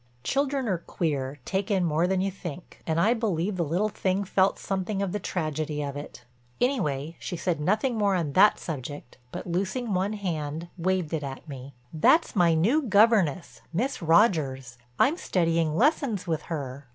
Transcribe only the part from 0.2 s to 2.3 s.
Children are queer, take in more than